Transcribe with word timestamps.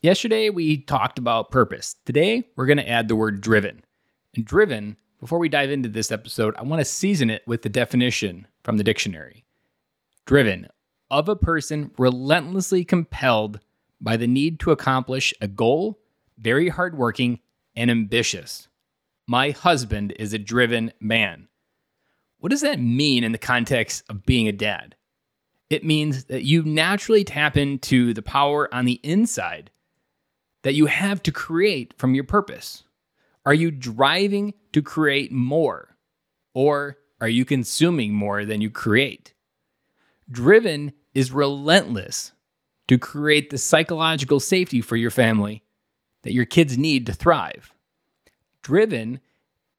Yesterday, 0.00 0.48
we 0.48 0.78
talked 0.78 1.18
about 1.18 1.50
purpose. 1.50 1.96
Today, 2.04 2.44
we're 2.54 2.66
going 2.66 2.78
to 2.78 2.88
add 2.88 3.08
the 3.08 3.16
word 3.16 3.40
driven. 3.40 3.82
And 4.36 4.44
driven, 4.44 4.96
before 5.18 5.40
we 5.40 5.48
dive 5.48 5.72
into 5.72 5.88
this 5.88 6.12
episode, 6.12 6.54
I 6.56 6.62
want 6.62 6.78
to 6.78 6.84
season 6.84 7.30
it 7.30 7.42
with 7.48 7.62
the 7.62 7.68
definition 7.68 8.46
from 8.62 8.76
the 8.76 8.84
dictionary 8.84 9.44
driven, 10.24 10.68
of 11.10 11.28
a 11.28 11.34
person 11.34 11.90
relentlessly 11.96 12.84
compelled 12.84 13.58
by 14.00 14.16
the 14.16 14.26
need 14.26 14.60
to 14.60 14.70
accomplish 14.70 15.34
a 15.40 15.48
goal, 15.48 15.98
very 16.36 16.68
hardworking, 16.68 17.40
and 17.74 17.90
ambitious. 17.90 18.68
My 19.26 19.50
husband 19.50 20.12
is 20.18 20.32
a 20.32 20.38
driven 20.38 20.92
man. 21.00 21.48
What 22.38 22.50
does 22.50 22.60
that 22.60 22.78
mean 22.78 23.24
in 23.24 23.32
the 23.32 23.38
context 23.38 24.04
of 24.10 24.26
being 24.26 24.46
a 24.46 24.52
dad? 24.52 24.94
It 25.70 25.82
means 25.82 26.24
that 26.26 26.44
you 26.44 26.62
naturally 26.62 27.24
tap 27.24 27.56
into 27.56 28.12
the 28.12 28.22
power 28.22 28.72
on 28.72 28.84
the 28.84 29.00
inside 29.02 29.70
that 30.68 30.74
you 30.74 30.84
have 30.84 31.22
to 31.22 31.32
create 31.32 31.94
from 31.96 32.14
your 32.14 32.24
purpose? 32.24 32.84
Are 33.46 33.54
you 33.54 33.70
driving 33.70 34.52
to 34.74 34.82
create 34.82 35.32
more? 35.32 35.96
Or 36.52 36.98
are 37.22 37.28
you 37.28 37.46
consuming 37.46 38.12
more 38.12 38.44
than 38.44 38.60
you 38.60 38.68
create? 38.68 39.32
Driven 40.30 40.92
is 41.14 41.32
relentless 41.32 42.32
to 42.86 42.98
create 42.98 43.48
the 43.48 43.56
psychological 43.56 44.40
safety 44.40 44.82
for 44.82 44.96
your 44.96 45.10
family 45.10 45.62
that 46.22 46.34
your 46.34 46.44
kids 46.44 46.76
need 46.76 47.06
to 47.06 47.14
thrive. 47.14 47.72
Driven 48.60 49.20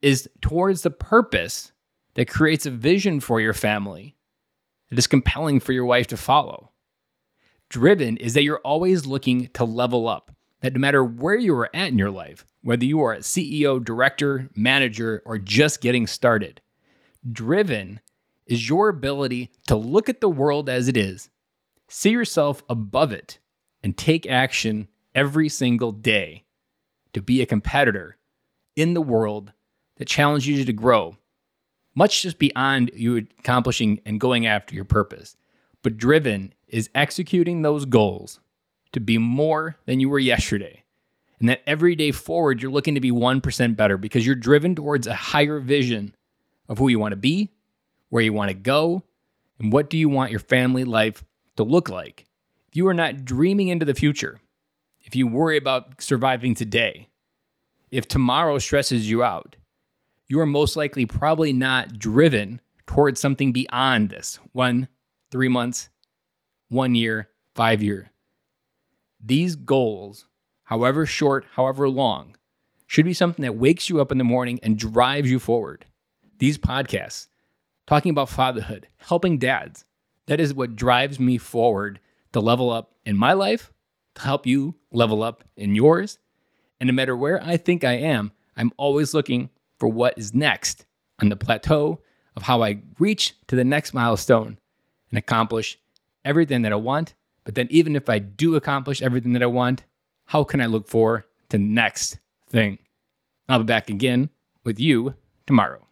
is 0.00 0.26
towards 0.40 0.80
the 0.80 0.90
purpose 0.90 1.70
that 2.14 2.30
creates 2.30 2.64
a 2.64 2.70
vision 2.70 3.20
for 3.20 3.42
your 3.42 3.52
family 3.52 4.16
that 4.88 4.98
is 4.98 5.06
compelling 5.06 5.60
for 5.60 5.74
your 5.74 5.84
wife 5.84 6.06
to 6.06 6.16
follow. 6.16 6.70
Driven 7.68 8.16
is 8.16 8.32
that 8.32 8.42
you're 8.42 8.62
always 8.64 9.04
looking 9.04 9.48
to 9.48 9.64
level 9.66 10.08
up 10.08 10.32
that 10.60 10.74
no 10.74 10.80
matter 10.80 11.04
where 11.04 11.36
you 11.36 11.54
are 11.54 11.70
at 11.74 11.88
in 11.88 11.98
your 11.98 12.10
life, 12.10 12.44
whether 12.62 12.84
you 12.84 13.00
are 13.00 13.14
a 13.14 13.18
CEO, 13.18 13.82
director, 13.82 14.48
manager, 14.54 15.22
or 15.24 15.38
just 15.38 15.80
getting 15.80 16.06
started, 16.06 16.60
driven 17.30 18.00
is 18.46 18.68
your 18.68 18.88
ability 18.88 19.50
to 19.66 19.76
look 19.76 20.08
at 20.08 20.20
the 20.20 20.28
world 20.28 20.68
as 20.68 20.88
it 20.88 20.96
is, 20.96 21.30
see 21.88 22.10
yourself 22.10 22.62
above 22.68 23.12
it, 23.12 23.38
and 23.82 23.96
take 23.96 24.26
action 24.26 24.88
every 25.14 25.48
single 25.48 25.92
day 25.92 26.44
to 27.12 27.22
be 27.22 27.40
a 27.40 27.46
competitor 27.46 28.16
in 28.74 28.94
the 28.94 29.02
world 29.02 29.52
that 29.96 30.08
challenges 30.08 30.48
you 30.48 30.64
to 30.64 30.72
grow, 30.72 31.16
much 31.94 32.22
just 32.22 32.38
beyond 32.38 32.90
you 32.94 33.16
accomplishing 33.16 34.00
and 34.06 34.20
going 34.20 34.46
after 34.46 34.74
your 34.74 34.84
purpose. 34.84 35.36
But 35.82 35.96
driven 35.96 36.54
is 36.66 36.90
executing 36.94 37.62
those 37.62 37.84
goals 37.84 38.40
to 38.92 39.00
be 39.00 39.18
more 39.18 39.76
than 39.86 40.00
you 40.00 40.08
were 40.08 40.18
yesterday. 40.18 40.84
And 41.40 41.48
that 41.48 41.62
every 41.66 41.94
day 41.94 42.10
forward, 42.10 42.60
you're 42.60 42.70
looking 42.70 42.94
to 42.94 43.00
be 43.00 43.12
1% 43.12 43.76
better 43.76 43.96
because 43.96 44.26
you're 44.26 44.34
driven 44.34 44.74
towards 44.74 45.06
a 45.06 45.14
higher 45.14 45.60
vision 45.60 46.14
of 46.68 46.78
who 46.78 46.88
you 46.88 46.98
want 46.98 47.12
to 47.12 47.16
be, 47.16 47.50
where 48.08 48.22
you 48.22 48.32
want 48.32 48.48
to 48.48 48.54
go, 48.54 49.02
and 49.58 49.72
what 49.72 49.90
do 49.90 49.96
you 49.96 50.08
want 50.08 50.30
your 50.30 50.40
family 50.40 50.84
life 50.84 51.24
to 51.56 51.64
look 51.64 51.88
like. 51.88 52.24
If 52.68 52.76
you 52.76 52.86
are 52.88 52.94
not 52.94 53.24
dreaming 53.24 53.68
into 53.68 53.84
the 53.84 53.94
future, 53.94 54.40
if 55.02 55.16
you 55.16 55.26
worry 55.26 55.56
about 55.56 56.02
surviving 56.02 56.54
today, 56.54 57.08
if 57.90 58.06
tomorrow 58.06 58.58
stresses 58.58 59.08
you 59.08 59.22
out, 59.22 59.56
you 60.26 60.40
are 60.40 60.46
most 60.46 60.76
likely 60.76 61.06
probably 61.06 61.52
not 61.52 61.98
driven 61.98 62.60
towards 62.86 63.20
something 63.20 63.52
beyond 63.52 64.10
this 64.10 64.38
one, 64.52 64.88
three 65.30 65.48
months, 65.48 65.88
one 66.68 66.94
year, 66.94 67.28
five 67.54 67.82
year. 67.82 68.10
These 69.20 69.56
goals, 69.56 70.26
however 70.64 71.06
short, 71.06 71.46
however 71.52 71.88
long, 71.88 72.36
should 72.86 73.04
be 73.04 73.14
something 73.14 73.42
that 73.42 73.56
wakes 73.56 73.88
you 73.88 74.00
up 74.00 74.12
in 74.12 74.18
the 74.18 74.24
morning 74.24 74.58
and 74.62 74.78
drives 74.78 75.30
you 75.30 75.38
forward. 75.38 75.84
These 76.38 76.58
podcasts, 76.58 77.28
talking 77.86 78.10
about 78.10 78.28
fatherhood, 78.28 78.88
helping 78.96 79.38
dads, 79.38 79.84
that 80.26 80.40
is 80.40 80.54
what 80.54 80.76
drives 80.76 81.18
me 81.18 81.38
forward 81.38 82.00
to 82.32 82.40
level 82.40 82.70
up 82.70 82.94
in 83.04 83.16
my 83.16 83.32
life, 83.32 83.72
to 84.14 84.22
help 84.22 84.46
you 84.46 84.74
level 84.92 85.22
up 85.22 85.44
in 85.56 85.74
yours. 85.74 86.18
And 86.80 86.86
no 86.86 86.92
matter 86.92 87.16
where 87.16 87.42
I 87.42 87.56
think 87.56 87.84
I 87.84 87.94
am, 87.94 88.32
I'm 88.56 88.72
always 88.76 89.14
looking 89.14 89.50
for 89.78 89.88
what 89.88 90.18
is 90.18 90.34
next 90.34 90.86
on 91.20 91.28
the 91.28 91.36
plateau 91.36 92.00
of 92.36 92.42
how 92.42 92.62
I 92.62 92.82
reach 92.98 93.34
to 93.48 93.56
the 93.56 93.64
next 93.64 93.94
milestone 93.94 94.58
and 95.10 95.18
accomplish 95.18 95.78
everything 96.24 96.62
that 96.62 96.72
I 96.72 96.76
want 96.76 97.14
but 97.48 97.54
then, 97.54 97.66
even 97.70 97.96
if 97.96 98.10
I 98.10 98.18
do 98.18 98.56
accomplish 98.56 99.00
everything 99.00 99.32
that 99.32 99.42
I 99.42 99.46
want, 99.46 99.84
how 100.26 100.44
can 100.44 100.60
I 100.60 100.66
look 100.66 100.86
for 100.86 101.24
the 101.48 101.56
next 101.56 102.18
thing? 102.50 102.76
I'll 103.48 103.60
be 103.60 103.64
back 103.64 103.88
again 103.88 104.28
with 104.64 104.78
you 104.78 105.14
tomorrow. 105.46 105.87